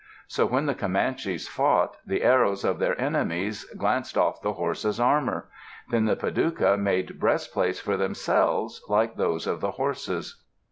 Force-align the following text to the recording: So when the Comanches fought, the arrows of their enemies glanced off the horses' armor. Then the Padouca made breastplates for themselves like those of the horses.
So 0.27 0.47
when 0.47 0.65
the 0.65 0.73
Comanches 0.73 1.47
fought, 1.47 1.97
the 2.07 2.23
arrows 2.23 2.63
of 2.63 2.79
their 2.79 2.99
enemies 2.99 3.65
glanced 3.77 4.17
off 4.17 4.41
the 4.41 4.53
horses' 4.53 4.99
armor. 4.99 5.47
Then 5.91 6.05
the 6.05 6.15
Padouca 6.15 6.75
made 6.75 7.19
breastplates 7.19 7.79
for 7.79 7.97
themselves 7.97 8.81
like 8.89 9.15
those 9.15 9.45
of 9.45 9.61
the 9.61 9.69
horses. 9.73 10.41